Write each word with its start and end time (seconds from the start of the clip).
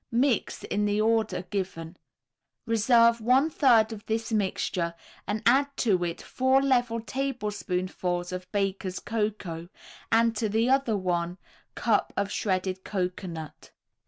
Mix 0.09 0.63
in 0.63 0.85
the 0.85 0.99
order 0.99 1.43
given. 1.43 1.95
Reserve 2.65 3.21
one 3.21 3.51
third 3.51 3.93
of 3.93 4.03
this 4.07 4.31
mixture 4.31 4.95
and 5.27 5.43
add 5.45 5.69
to 5.77 6.03
it 6.03 6.23
four 6.23 6.59
level 6.59 6.99
tablespoonfuls 6.99 8.31
of 8.31 8.51
Baker's 8.51 8.97
Cocoa 8.99 9.69
and 10.11 10.35
to 10.37 10.49
the 10.49 10.71
other 10.71 10.97
one 10.97 11.37
cup 11.75 12.13
of 12.17 12.31
shredded 12.31 12.83
cocoanut. 12.83 13.69